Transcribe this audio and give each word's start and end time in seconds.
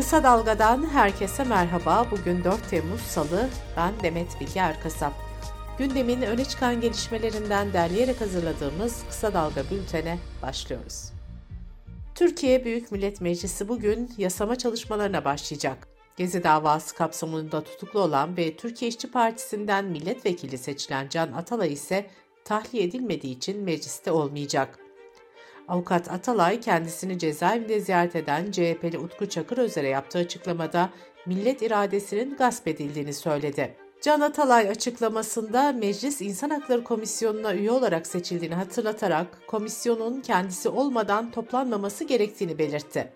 Kısa 0.00 0.22
Dalga'dan 0.22 0.90
herkese 0.90 1.44
merhaba. 1.44 2.06
Bugün 2.10 2.44
4 2.44 2.70
Temmuz 2.70 3.00
Salı. 3.00 3.48
Ben 3.76 3.92
Demet 4.02 4.40
Bilge 4.40 4.60
Erkasap. 4.60 5.12
Gündemin 5.78 6.22
öne 6.22 6.44
çıkan 6.44 6.80
gelişmelerinden 6.80 7.72
derleyerek 7.72 8.20
hazırladığımız 8.20 9.04
Kısa 9.08 9.34
Dalga 9.34 9.64
bültene 9.70 10.18
başlıyoruz. 10.42 11.12
Türkiye 12.14 12.64
Büyük 12.64 12.92
Millet 12.92 13.20
Meclisi 13.20 13.68
bugün 13.68 14.10
yasama 14.18 14.56
çalışmalarına 14.56 15.24
başlayacak. 15.24 15.88
Gezi 16.16 16.44
davası 16.44 16.94
kapsamında 16.96 17.64
tutuklu 17.64 18.00
olan 18.00 18.36
ve 18.36 18.56
Türkiye 18.56 18.88
İşçi 18.88 19.10
Partisi'nden 19.10 19.84
milletvekili 19.84 20.58
seçilen 20.58 21.08
Can 21.08 21.32
Atalay 21.32 21.72
ise 21.72 22.10
tahliye 22.44 22.84
edilmediği 22.84 23.36
için 23.36 23.62
mecliste 23.62 24.12
olmayacak. 24.12 24.78
Avukat 25.70 26.10
Atalay 26.12 26.60
kendisini 26.60 27.18
cezaevinde 27.18 27.80
ziyaret 27.80 28.16
eden 28.16 28.50
CHP'li 28.50 28.98
Utku 28.98 29.28
Çakır 29.28 29.58
Özer'e 29.58 29.88
yaptığı 29.88 30.18
açıklamada 30.18 30.90
millet 31.26 31.62
iradesinin 31.62 32.36
gasp 32.36 32.68
edildiğini 32.68 33.12
söyledi. 33.14 33.76
Can 34.02 34.20
Atalay 34.20 34.68
açıklamasında 34.68 35.72
Meclis 35.72 36.20
İnsan 36.20 36.50
Hakları 36.50 36.84
Komisyonu'na 36.84 37.54
üye 37.54 37.70
olarak 37.70 38.06
seçildiğini 38.06 38.54
hatırlatarak 38.54 39.46
komisyonun 39.46 40.20
kendisi 40.20 40.68
olmadan 40.68 41.30
toplanmaması 41.30 42.04
gerektiğini 42.04 42.58
belirtti. 42.58 43.12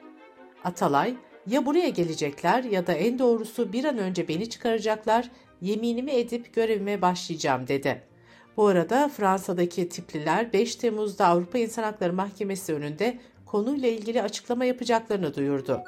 Atalay, 0.64 1.14
ya 1.46 1.66
buraya 1.66 1.88
gelecekler 1.88 2.64
ya 2.64 2.86
da 2.86 2.92
en 2.92 3.18
doğrusu 3.18 3.72
bir 3.72 3.84
an 3.84 3.98
önce 3.98 4.28
beni 4.28 4.50
çıkaracaklar, 4.50 5.30
yeminimi 5.60 6.10
edip 6.10 6.54
görevime 6.54 7.02
başlayacağım 7.02 7.68
dedi. 7.68 8.13
Bu 8.56 8.66
arada 8.66 9.08
Fransa'daki 9.08 9.88
tipliler 9.88 10.52
5 10.52 10.76
Temmuz'da 10.76 11.26
Avrupa 11.26 11.58
İnsan 11.58 11.82
Hakları 11.82 12.12
Mahkemesi 12.12 12.74
önünde 12.74 13.18
konuyla 13.46 13.88
ilgili 13.88 14.22
açıklama 14.22 14.64
yapacaklarını 14.64 15.34
duyurdu. 15.34 15.80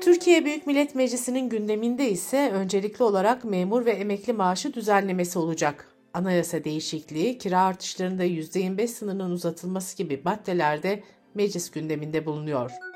Türkiye 0.00 0.44
Büyük 0.44 0.66
Millet 0.66 0.94
Meclisi'nin 0.94 1.48
gündeminde 1.48 2.10
ise 2.10 2.50
öncelikli 2.54 3.02
olarak 3.02 3.44
memur 3.44 3.84
ve 3.84 3.90
emekli 3.90 4.32
maaşı 4.32 4.74
düzenlemesi 4.74 5.38
olacak. 5.38 5.88
Anayasa 6.14 6.64
değişikliği, 6.64 7.38
kira 7.38 7.60
artışlarında 7.60 8.24
%25 8.24 8.86
sınırının 8.86 9.30
uzatılması 9.30 9.96
gibi 9.96 10.20
maddelerde 10.24 11.02
meclis 11.34 11.70
gündeminde 11.70 12.26
bulunuyor. 12.26 12.87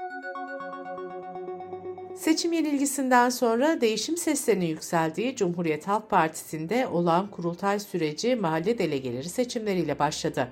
Seçim 2.22 2.52
yenilgisinden 2.52 3.30
sonra 3.30 3.80
değişim 3.80 4.16
seslerinin 4.16 4.66
yükseldiği 4.66 5.36
Cumhuriyet 5.36 5.88
Halk 5.88 6.10
Partisi'nde 6.10 6.86
olan 6.86 7.30
kurultay 7.30 7.80
süreci 7.80 8.36
mahalle 8.36 8.78
delegeleri 8.78 9.28
seçimleriyle 9.28 9.98
başladı. 9.98 10.48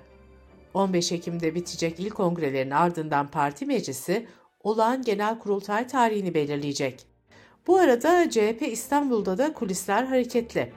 15 0.75 1.13
Ekim'de 1.13 1.55
bitecek 1.55 2.01
ilk 2.01 2.15
kongrelerin 2.15 2.71
ardından 2.71 3.29
parti 3.31 3.67
meclisi 3.67 4.27
olağan 4.63 5.03
genel 5.03 5.39
kurultay 5.39 5.87
tarihini 5.87 6.35
belirleyecek. 6.35 7.07
Bu 7.67 7.77
arada 7.77 8.31
CHP 8.31 8.63
İstanbul'da 8.63 9.39
da 9.39 9.53
kulisler 9.53 10.05
hareketli. 10.05 10.73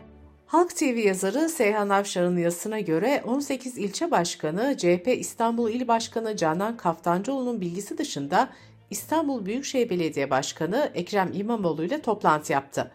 Halk 0.45 0.75
TV 0.75 0.83
yazarı 0.83 1.49
Seyhan 1.49 1.89
Avşar'ın 1.89 2.38
yazısına 2.38 2.80
göre 2.80 3.23
18 3.25 3.77
ilçe 3.77 4.11
başkanı 4.11 4.77
CHP 4.77 5.08
İstanbul 5.08 5.69
İl 5.69 5.88
Başkanı 5.88 6.38
Canan 6.38 6.77
Kaftancıoğlu'nun 6.77 7.61
bilgisi 7.61 7.97
dışında 7.97 8.49
İstanbul 8.94 9.45
Büyükşehir 9.45 9.89
Belediye 9.89 10.30
Başkanı 10.30 10.91
Ekrem 10.94 11.31
İmamoğlu 11.33 11.83
ile 11.83 12.02
toplantı 12.02 12.53
yaptı. 12.53 12.91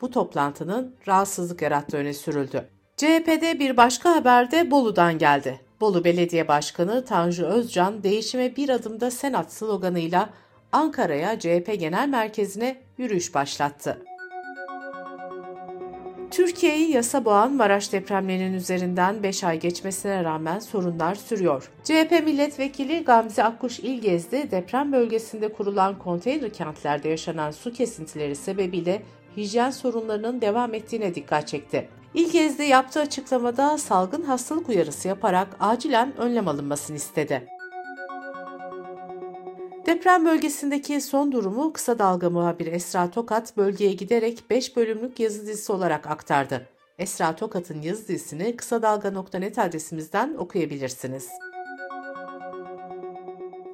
Bu 0.00 0.10
toplantının 0.10 0.94
rahatsızlık 1.08 1.62
yarattığı 1.62 1.96
öne 1.96 2.14
sürüldü. 2.14 2.68
CHP'de 2.96 3.58
bir 3.58 3.76
başka 3.76 4.16
haber 4.16 4.50
de 4.50 4.70
Bolu'dan 4.70 5.18
geldi. 5.18 5.60
Bolu 5.80 6.04
Belediye 6.04 6.48
Başkanı 6.48 7.04
Tanju 7.04 7.46
Özcan 7.46 8.02
değişime 8.02 8.56
bir 8.56 8.68
adımda 8.68 9.10
senat 9.10 9.52
sloganıyla 9.52 10.30
Ankara'ya 10.72 11.38
CHP 11.38 11.76
Genel 11.80 12.08
Merkezi'ne 12.08 12.76
yürüyüş 12.98 13.34
başlattı. 13.34 14.02
Türkiye'yi 16.38 16.90
yasa 16.90 17.24
boğan 17.24 17.52
Maraş 17.52 17.92
depremlerinin 17.92 18.52
üzerinden 18.52 19.22
5 19.22 19.44
ay 19.44 19.60
geçmesine 19.60 20.24
rağmen 20.24 20.58
sorunlar 20.58 21.14
sürüyor. 21.14 21.70
CHP 21.84 22.22
milletvekili 22.24 23.04
Gamze 23.04 23.44
Akkuş 23.44 23.78
İlgezdi 23.80 24.50
deprem 24.50 24.92
bölgesinde 24.92 25.52
kurulan 25.52 25.98
konteyner 25.98 26.52
kentlerde 26.52 27.08
yaşanan 27.08 27.50
su 27.50 27.72
kesintileri 27.72 28.36
sebebiyle 28.36 29.02
hijyen 29.36 29.70
sorunlarının 29.70 30.40
devam 30.40 30.74
ettiğine 30.74 31.14
dikkat 31.14 31.48
çekti. 31.48 31.88
İlgezdi 32.14 32.62
yaptığı 32.62 33.00
açıklamada 33.00 33.78
salgın 33.78 34.22
hastalık 34.22 34.68
uyarısı 34.68 35.08
yaparak 35.08 35.48
acilen 35.60 36.16
önlem 36.18 36.48
alınmasını 36.48 36.96
istedi. 36.96 37.57
Deprem 39.88 40.24
bölgesindeki 40.24 41.00
son 41.00 41.32
durumu 41.32 41.72
kısa 41.72 41.98
dalga 41.98 42.30
muhabiri 42.30 42.70
Esra 42.70 43.10
Tokat 43.10 43.56
bölgeye 43.56 43.92
giderek 43.92 44.50
5 44.50 44.76
bölümlük 44.76 45.20
yazı 45.20 45.46
dizisi 45.46 45.72
olarak 45.72 46.06
aktardı. 46.06 46.68
Esra 46.98 47.36
Tokat'ın 47.36 47.82
yazı 47.82 48.08
dizisini 48.08 48.56
kısa 48.56 48.82
dalga.net 48.82 49.58
adresimizden 49.58 50.34
okuyabilirsiniz. 50.34 51.28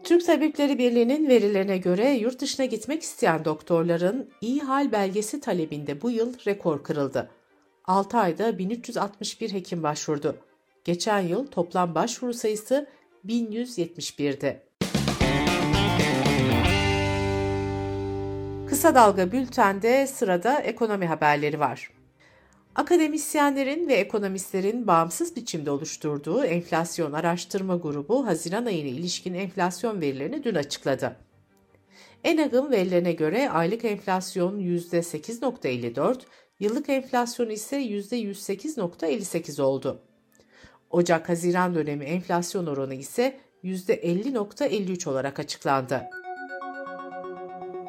Türk 0.05 0.27
Tabipleri 0.27 0.79
Birliği'nin 0.79 1.29
verilerine 1.29 1.79
göre 1.79 2.11
yurt 2.11 2.41
dışına 2.41 2.67
gitmek 2.67 3.03
isteyen 3.03 3.45
doktorların 3.45 4.31
iyi 4.41 4.61
hal 4.61 4.93
belgesi 4.93 5.41
talebinde 5.41 6.03
bu 6.03 6.11
yıl 6.11 6.35
rekor 6.47 6.83
kırıldı. 6.83 7.31
6 7.85 8.19
ayda 8.19 8.59
1361 8.59 9.53
hekim 9.53 9.83
başvurdu. 9.83 10.37
Geçen 10.85 11.21
yıl 11.21 11.47
toplam 11.47 11.95
başvuru 11.95 12.35
sayısı 12.35 12.87
1171'di. 13.27 14.74
Kısa 18.85 18.95
Dalga 18.95 19.33
Bülten'de 19.33 20.07
sırada 20.07 20.59
ekonomi 20.61 21.07
haberleri 21.07 21.61
var. 21.61 21.91
Akademisyenlerin 22.75 23.89
ve 23.89 23.95
ekonomistlerin 23.95 24.87
bağımsız 24.87 25.37
biçimde 25.37 25.71
oluşturduğu 25.71 26.45
enflasyon 26.45 27.13
araştırma 27.13 27.77
grubu 27.77 28.27
Haziran 28.27 28.67
ayına 28.67 28.89
ilişkin 28.89 29.35
enflasyon 29.35 30.01
verilerini 30.01 30.45
dün 30.45 30.55
açıkladı. 30.55 31.17
Enag'ın 32.25 32.71
verilerine 32.71 33.13
göre 33.13 33.51
aylık 33.51 33.85
enflasyon 33.85 34.61
%8.54, 34.61 36.21
yıllık 36.61 36.89
enflasyon 36.89 37.51
ise 37.51 37.83
%108.58 37.83 39.63
oldu. 39.63 40.03
Ocak-Haziran 40.91 41.75
dönemi 41.75 42.05
enflasyon 42.05 42.67
oranı 42.67 42.95
ise 42.95 43.41
%50.53 43.65 45.09
olarak 45.09 45.39
açıklandı. 45.39 46.03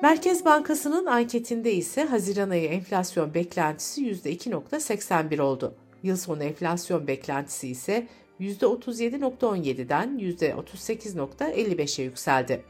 Merkez 0.02 0.46
Bankası'nın 0.46 1.06
anketinde 1.06 1.74
ise 1.74 2.04
Haziran 2.04 2.50
ayı 2.50 2.68
enflasyon 2.70 3.34
beklentisi 3.34 4.02
%2.81 4.12 5.42
oldu. 5.42 5.76
Yıl 6.04 6.18
sonu 6.18 6.44
enflasyon 6.44 7.08
beklentisi 7.08 7.68
ise 7.68 8.08
%37.17'den 8.40 10.20
%38.55'e 10.20 12.04
yükseldi. 12.04 12.64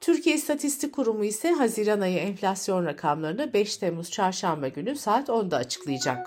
Türkiye 0.00 0.36
İstatistik 0.36 0.94
Kurumu 0.94 1.24
ise 1.24 1.50
Haziran 1.50 2.00
ayı 2.00 2.18
enflasyon 2.18 2.84
rakamlarını 2.86 3.52
5 3.52 3.76
Temmuz 3.76 4.10
çarşamba 4.10 4.68
günü 4.68 4.96
saat 4.96 5.28
10'da 5.28 5.56
açıklayacak. 5.56 6.26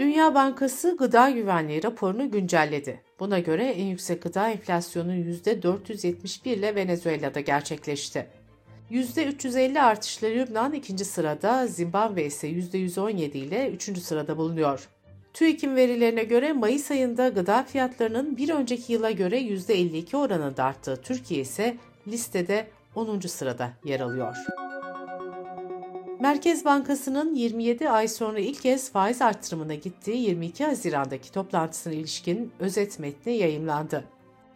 Dünya 0.00 0.34
Bankası 0.34 0.96
gıda 0.96 1.30
güvenliği 1.30 1.82
raporunu 1.82 2.30
güncelledi. 2.30 3.00
Buna 3.20 3.38
göre 3.38 3.64
en 3.64 3.86
yüksek 3.86 4.22
gıda 4.22 4.50
enflasyonu 4.50 5.14
%471 5.14 6.48
ile 6.48 6.74
Venezuela'da 6.74 7.40
gerçekleşti. 7.40 8.26
%350 8.90 9.80
artışlı 9.80 10.26
Lübnan 10.26 10.72
ikinci 10.72 11.04
sırada, 11.04 11.66
Zimbabwe 11.66 12.24
ise 12.24 12.48
%117 12.48 13.38
ile 13.38 13.70
üçüncü 13.70 14.00
sırada 14.00 14.36
bulunuyor. 14.36 14.88
TÜİK'in 15.32 15.76
verilerine 15.76 16.24
göre 16.24 16.52
Mayıs 16.52 16.90
ayında 16.90 17.28
gıda 17.28 17.62
fiyatlarının 17.62 18.36
bir 18.36 18.48
önceki 18.48 18.92
yıla 18.92 19.10
göre 19.10 19.40
%52 19.40 20.16
oranında 20.16 20.64
arttığı 20.64 20.96
Türkiye 20.96 21.40
ise 21.40 21.76
listede 22.08 22.66
10. 22.94 23.20
sırada 23.20 23.70
yer 23.84 24.00
alıyor. 24.00 24.36
Merkez 26.20 26.64
Bankası'nın 26.64 27.34
27 27.34 27.90
ay 27.90 28.08
sonra 28.08 28.38
ilk 28.38 28.62
kez 28.62 28.92
faiz 28.92 29.22
artırımına 29.22 29.74
gittiği 29.74 30.16
22 30.16 30.64
Haziran'daki 30.64 31.32
toplantısına 31.32 31.92
ilişkin 31.92 32.52
özet 32.58 32.98
metni 32.98 33.32
yayımlandı. 33.32 34.04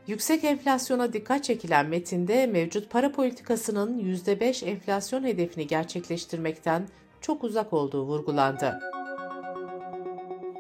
Yüksek 0.07 0.45
enflasyona 0.45 1.13
dikkat 1.13 1.45
çekilen 1.45 1.87
metinde 1.87 2.47
mevcut 2.47 2.91
para 2.91 3.13
politikasının 3.13 3.99
%5 3.99 4.65
enflasyon 4.65 5.25
hedefini 5.25 5.67
gerçekleştirmekten 5.67 6.89
çok 7.21 7.45
uzak 7.45 7.73
olduğu 7.73 8.03
vurgulandı. 8.03 8.81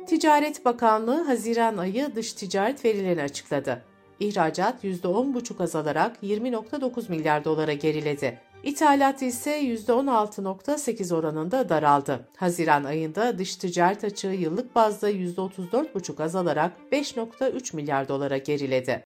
Ticaret 0.07 0.65
Bakanlığı 0.65 1.23
Haziran 1.23 1.77
ayı 1.77 2.15
dış 2.15 2.33
ticaret 2.33 2.85
verilerini 2.85 3.23
açıkladı. 3.23 3.83
İhracat 4.21 4.85
%10,5 4.85 5.63
azalarak 5.63 6.17
20.9 6.23 7.11
milyar 7.11 7.45
dolara 7.45 7.73
geriledi. 7.73 8.41
İthalat 8.65 9.23
ise 9.23 9.61
%16.8 9.63 11.15
oranında 11.15 11.69
daraldı. 11.69 12.29
Haziran 12.37 12.85
ayında 12.85 13.39
dış 13.39 13.57
ticaret 13.57 14.05
açığı 14.05 14.27
yıllık 14.27 14.75
bazda 14.75 15.11
%34,5 15.11 16.23
azalarak 16.23 16.73
5.3 16.93 17.77
milyar 17.77 18.09
dolara 18.09 18.37
geriledi. 18.37 19.05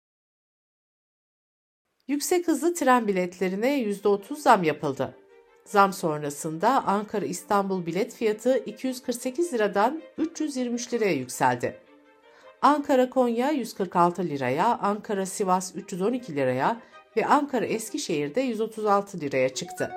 Yüksek 2.08 2.49
hızlı 2.49 2.75
tren 2.75 3.08
biletlerine 3.08 3.82
%30 3.82 4.37
zam 4.37 4.62
yapıldı. 4.62 5.14
Zam 5.64 5.93
sonrasında 5.93 6.87
Ankara-İstanbul 6.87 7.87
bilet 7.87 8.14
fiyatı 8.14 8.58
248 8.58 9.55
liradan 9.55 10.03
323 10.19 10.93
liraya 10.93 11.12
yükseldi. 11.12 11.81
Ankara-Konya 12.62 13.50
146 13.50 14.25
liraya, 14.25 14.79
Ankara-Sivas 14.79 15.76
312 15.76 16.37
liraya 16.37 16.81
ve 17.17 17.27
Ankara-Eskişehir'de 17.27 18.41
136 18.41 19.21
liraya 19.21 19.49
çıktı. 19.49 19.91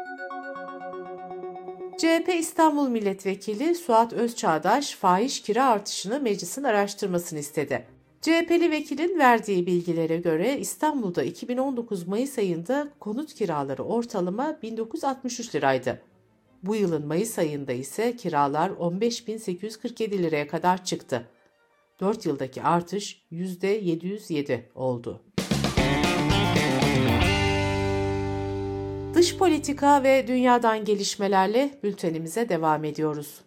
CHP 1.97 2.29
İstanbul 2.39 2.87
Milletvekili 2.87 3.75
Suat 3.75 4.13
Özçağdaş 4.13 4.95
fahiş 4.95 5.41
kira 5.41 5.65
artışını 5.65 6.19
meclisin 6.19 6.63
araştırmasını 6.63 7.39
istedi. 7.39 7.87
CHP'li 8.21 8.71
vekilin 8.71 9.19
verdiği 9.19 9.65
bilgilere 9.65 10.17
göre 10.17 10.59
İstanbul'da 10.59 11.23
2019 11.23 12.07
Mayıs 12.07 12.37
ayında 12.37 12.87
konut 12.99 13.33
kiraları 13.33 13.83
ortalama 13.83 14.59
1963 14.61 15.55
liraydı. 15.55 16.01
Bu 16.63 16.75
yılın 16.75 17.07
Mayıs 17.07 17.39
ayında 17.39 17.71
ise 17.71 18.15
kiralar 18.15 18.69
15.847 18.69 20.23
liraya 20.23 20.47
kadar 20.47 20.85
çıktı. 20.85 21.27
4 21.99 22.25
yıldaki 22.25 22.63
artış 22.63 23.23
%707 23.31 24.59
oldu. 24.75 25.32
Dış 29.13 29.37
politika 29.37 30.03
ve 30.03 30.27
dünyadan 30.27 30.85
gelişmelerle 30.85 31.79
bültenimize 31.83 32.49
devam 32.49 32.83
ediyoruz. 32.83 33.41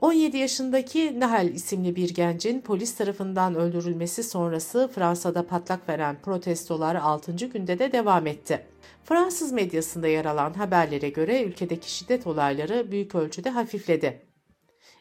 17 0.00 0.36
yaşındaki 0.36 1.20
Nahel 1.20 1.48
isimli 1.48 1.96
bir 1.96 2.14
gencin 2.14 2.60
polis 2.60 2.96
tarafından 2.96 3.54
öldürülmesi 3.54 4.22
sonrası 4.22 4.90
Fransa'da 4.94 5.46
patlak 5.46 5.88
veren 5.88 6.16
protestolar 6.22 6.94
6. 6.94 7.32
günde 7.32 7.78
de 7.78 7.92
devam 7.92 8.26
etti. 8.26 8.66
Fransız 9.04 9.52
medyasında 9.52 10.08
yer 10.08 10.24
alan 10.24 10.54
haberlere 10.54 11.08
göre 11.08 11.42
ülkedeki 11.42 11.92
şiddet 11.92 12.26
olayları 12.26 12.90
büyük 12.90 13.14
ölçüde 13.14 13.50
hafifledi. 13.50 14.22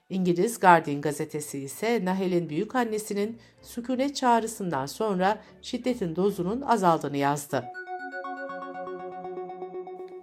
İngiliz 0.09 0.59
Guardian 0.59 1.01
gazetesi 1.01 1.59
ise 1.59 2.05
Nahel'in 2.05 2.49
büyük 2.49 2.75
annesinin 2.75 3.39
sükunet 3.61 4.15
çağrısından 4.15 4.85
sonra 4.85 5.41
şiddetin 5.61 6.15
dozunun 6.15 6.61
azaldığını 6.61 7.17
yazdı. 7.17 7.65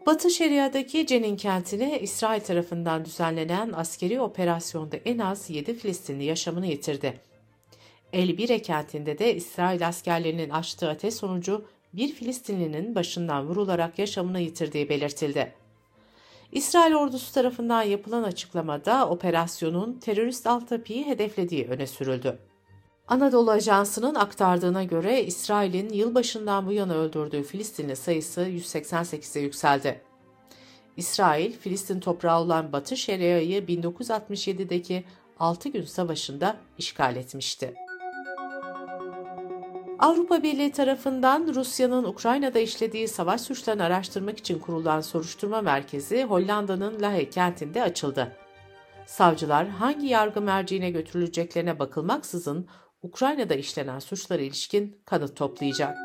Batı 0.09 0.31
Şeria'daki 0.31 1.07
Cenin 1.07 1.37
kentine 1.37 2.01
İsrail 2.01 2.41
tarafından 2.41 3.05
düzenlenen 3.05 3.73
askeri 3.73 4.21
operasyonda 4.21 4.97
en 4.97 5.19
az 5.19 5.51
7 5.51 5.75
Filistinli 5.75 6.25
yaşamını 6.25 6.67
yitirdi. 6.67 7.21
El 8.13 8.39
Bire 8.39 8.63
kentinde 8.63 9.19
de 9.19 9.35
İsrail 9.35 9.89
askerlerinin 9.89 10.51
açtığı 10.51 10.89
ateş 10.89 11.15
sonucu 11.15 11.65
bir 11.93 12.13
Filistinlinin 12.13 12.95
başından 12.95 13.49
vurularak 13.49 13.99
yaşamını 13.99 14.41
yitirdiği 14.41 14.89
belirtildi. 14.89 15.55
İsrail 16.53 16.95
ordusu 16.95 17.35
tarafından 17.35 17.83
yapılan 17.83 18.23
açıklamada 18.23 19.09
operasyonun 19.09 19.93
terörist 19.93 20.47
Altapi'yi 20.47 21.07
hedeflediği 21.07 21.67
öne 21.67 21.87
sürüldü. 21.87 22.39
Anadolu 23.09 23.51
Ajansı'nın 23.51 24.15
aktardığına 24.15 24.85
göre 24.85 25.25
İsrail'in 25.25 25.89
yılbaşından 25.89 26.67
bu 26.67 26.73
yana 26.73 26.95
öldürdüğü 26.95 27.43
Filistinli 27.43 27.97
sayısı 27.97 28.41
188'e 28.41 29.43
yükseldi. 29.43 30.03
İsrail, 30.97 31.53
Filistin 31.53 32.01
toprağı 32.01 32.41
olan 32.41 32.73
Batı 32.73 32.97
Şeria'yı 32.97 33.63
1967'deki 33.63 35.05
6 35.39 35.69
gün 35.69 35.85
savaşında 35.85 36.57
işgal 36.79 37.17
etmişti. 37.17 37.75
Avrupa 39.99 40.43
Birliği 40.43 40.73
tarafından 40.73 41.55
Rusya'nın 41.55 42.05
Ukrayna'da 42.05 42.59
işlediği 42.59 43.09
savaş 43.09 43.41
suçlarını 43.41 43.85
araştırmak 43.85 44.39
için 44.39 44.59
kurulan 44.59 45.01
soruşturma 45.01 45.63
merkezi 45.63 46.25
Hollanda'nın 46.25 47.03
Lahey 47.03 47.31
kentinde 47.31 47.83
açıldı. 47.83 48.37
Savcılar 49.07 49.69
hangi 49.69 50.07
yargı 50.07 50.41
merciğine 50.41 50.91
götürüleceklerine 50.91 51.79
bakılmaksızın 51.79 52.69
Ukrayna'da 53.03 53.55
işlenen 53.55 53.99
suçlara 53.99 54.43
ilişkin 54.43 55.01
kanıt 55.05 55.37
toplayacak. 55.37 55.99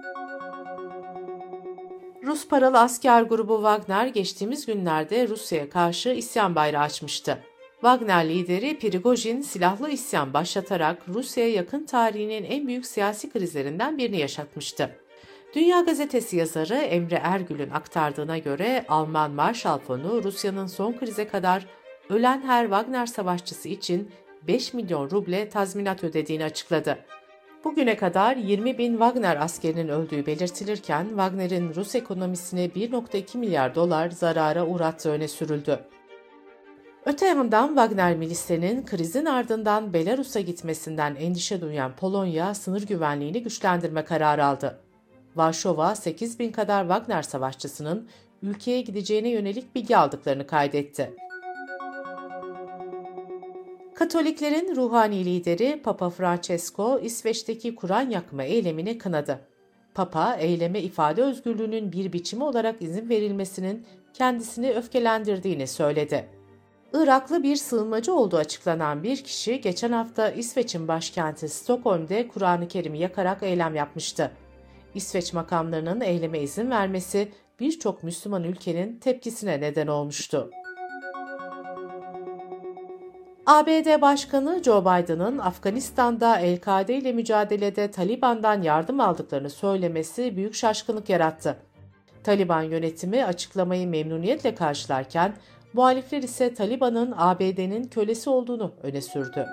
Rus 2.24 2.48
paralı 2.48 2.80
asker 2.80 3.22
grubu 3.22 3.56
Wagner 3.56 4.08
geçtiğimiz 4.08 4.66
günlerde 4.66 5.28
Rusya'ya 5.28 5.70
karşı 5.70 6.10
isyan 6.10 6.56
bayrağı 6.56 6.84
açmıştı. 6.84 7.40
Wagner 7.74 8.30
lideri 8.30 8.80
Prigojin 8.80 9.42
silahlı 9.42 9.90
isyan 9.90 10.34
başlatarak 10.34 11.10
Rusya'ya 11.10 11.50
yakın 11.54 11.86
tarihinin 11.86 12.44
en 12.44 12.68
büyük 12.68 12.86
siyasi 12.86 13.30
krizlerinden 13.30 13.98
birini 13.98 14.20
yaşatmıştı. 14.20 14.96
Dünya 15.56 15.82
Gazetesi 15.82 16.38
yazarı 16.38 16.76
Emre 16.76 17.20
Ergül'ün 17.24 17.70
aktardığına 17.70 18.38
göre 18.38 18.86
Alman 18.88 19.32
Marshall 19.32 19.80
Fonu 19.80 20.24
Rusya'nın 20.24 20.68
son 20.68 20.94
krize 20.94 21.28
kadar 21.28 21.66
ölen 22.10 22.42
her 22.42 22.64
Wagner 22.64 23.06
savaşçısı 23.06 23.70
için 23.70 24.12
5 24.48 24.74
milyon 24.74 25.12
ruble 25.12 25.50
tazminat 25.50 26.04
ödediğini 26.04 26.44
açıkladı. 26.44 26.98
Bugüne 27.64 27.98
kadar 27.98 28.36
20 28.36 28.78
bin 28.78 28.92
Wagner 28.92 29.38
askerinin 29.42 29.88
öldüğü 29.88 30.26
belirtilirken 30.26 31.08
Wagner'in 31.08 31.76
Rus 31.76 31.96
ekonomisine 31.96 32.66
1.2 32.66 33.38
milyar 33.38 33.76
dolar 33.76 34.10
zarara 34.10 34.68
uğrattığı 34.68 35.10
öne 35.10 35.28
sürüldü. 35.28 35.80
Öte 37.06 37.26
yandan 37.26 37.68
Wagner 37.68 38.16
milislerinin 38.16 38.86
krizin 38.86 39.26
ardından 39.26 39.94
Belarus'a 39.94 40.40
gitmesinden 40.40 41.16
endişe 41.16 41.62
duyan 41.62 41.96
Polonya 41.96 42.54
sınır 42.54 42.88
güvenliğini 42.88 43.44
güçlendirme 43.44 44.04
kararı 44.04 44.46
aldı. 44.46 44.80
Varşova 45.36 45.96
8 45.96 46.40
bin 46.40 46.52
kadar 46.52 46.82
Wagner 46.84 47.22
savaşçısının 47.22 48.10
ülkeye 48.42 48.82
gideceğine 48.82 49.30
yönelik 49.30 49.76
bilgi 49.76 49.98
aldıklarını 49.98 50.48
kaydetti. 50.48 51.14
Katoliklerin 54.04 54.76
ruhani 54.76 55.26
lideri 55.26 55.82
Papa 55.84 56.10
Francesco 56.10 57.00
İsveç'teki 57.00 57.76
Kur'an 57.76 58.10
yakma 58.10 58.44
eylemini 58.44 58.98
kınadı. 58.98 59.40
Papa, 59.94 60.36
eyleme 60.36 60.82
ifade 60.82 61.24
özgürlüğünün 61.24 61.92
bir 61.92 62.14
biçimi 62.14 62.44
olarak 62.44 62.82
izin 62.82 63.10
verilmesinin 63.10 63.86
kendisini 64.14 64.72
öfkelendirdiğini 64.72 65.68
söyledi. 65.68 66.26
Iraklı 66.94 67.44
bir 67.44 67.56
sığınmacı 67.56 68.14
olduğu 68.14 68.38
açıklanan 68.38 69.04
bir 69.04 69.24
kişi 69.24 69.62
geçen 69.62 69.92
hafta 69.92 70.30
İsveç'in 70.30 70.88
başkenti 70.88 71.50
Stockholm'de 71.50 72.28
Kur'an-ı 72.28 72.68
Kerim'i 72.68 73.00
yakarak 73.00 73.44
eylem 73.44 73.76
yapmıştı. 73.76 74.32
İsveç 74.96 75.34
makamlarının 75.34 76.02
eyleme 76.02 76.40
izin 76.40 76.72
vermesi 76.72 77.32
birçok 77.60 78.04
Müslüman 78.04 78.44
ülkenin 78.44 79.00
tepkisine 79.00 79.62
neden 79.62 79.88
olmuştu. 79.88 80.50
ABD 83.46 84.02
Başkanı 84.02 84.64
Joe 84.64 84.82
Biden'ın 84.82 85.38
Afganistan'da 85.38 86.40
El-Kaide 86.40 86.96
ile 86.98 87.14
mücadelede 87.14 87.92
Taliban'dan 87.92 88.62
yardım 88.62 89.00
aldıklarını 89.00 89.50
söylemesi 89.50 90.36
büyük 90.36 90.56
şaşkınlık 90.56 91.10
yarattı. 91.10 91.58
Taliban 92.24 92.62
yönetimi 92.62 93.26
açıklamayı 93.26 93.88
memnuniyetle 93.88 94.56
karşılarken 94.56 95.34
muhalifler 95.74 96.24
ise 96.24 96.54
Taliban'ın 96.54 97.14
ABD'nin 97.18 97.84
kölesi 97.84 98.30
olduğunu 98.30 98.72
öne 98.84 99.02
sürdü. 99.02 99.48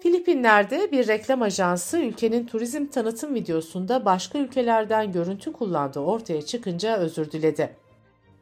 Filipinler'de 0.00 0.92
bir 0.92 1.08
reklam 1.08 1.42
ajansı 1.42 1.98
ülkenin 1.98 2.46
turizm 2.46 2.86
tanıtım 2.86 3.34
videosunda 3.34 4.04
başka 4.04 4.38
ülkelerden 4.38 5.12
görüntü 5.12 5.52
kullandığı 5.52 6.00
ortaya 6.00 6.42
çıkınca 6.42 6.96
özür 6.96 7.30
diledi. 7.30 7.85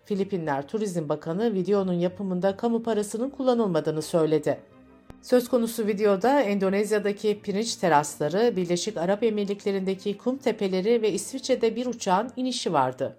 Filipinler 0.04 0.68
Turizm 0.68 1.08
Bakanı 1.08 1.54
videonun 1.54 1.92
yapımında 1.92 2.56
kamu 2.56 2.82
parasının 2.82 3.30
kullanılmadığını 3.30 4.02
söyledi. 4.02 4.58
Söz 5.22 5.48
konusu 5.48 5.86
videoda 5.86 6.40
Endonezya'daki 6.40 7.40
pirinç 7.42 7.76
terasları, 7.76 8.56
Birleşik 8.56 8.96
Arap 8.96 9.22
Emirlikleri'ndeki 9.22 10.18
kum 10.18 10.36
tepeleri 10.36 11.02
ve 11.02 11.12
İsviçre'de 11.12 11.76
bir 11.76 11.86
uçağın 11.86 12.30
inişi 12.36 12.72
vardı. 12.72 13.16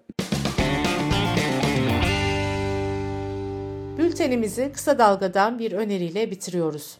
Bültenimizi 3.98 4.72
kısa 4.72 4.98
dalgadan 4.98 5.58
bir 5.58 5.72
öneriyle 5.72 6.30
bitiriyoruz. 6.30 6.98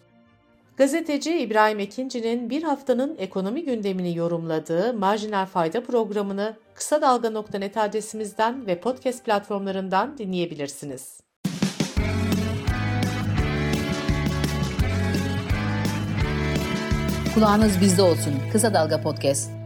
Gazeteci 0.76 1.38
İbrahim 1.38 1.78
Ekinci'nin 1.78 2.50
bir 2.50 2.62
haftanın 2.62 3.16
ekonomi 3.18 3.64
gündemini 3.64 4.16
yorumladığı 4.16 4.94
Marjinal 4.94 5.46
Fayda 5.46 5.82
programını 5.82 6.56
kısa 6.74 7.02
dalga.net 7.02 7.76
adresimizden 7.76 8.66
ve 8.66 8.80
podcast 8.80 9.24
platformlarından 9.24 10.18
dinleyebilirsiniz. 10.18 11.20
Kulağınız 17.34 17.80
bizde 17.80 18.02
olsun. 18.02 18.34
Kısa 18.52 18.74
Dalga 18.74 19.02
Podcast. 19.02 19.65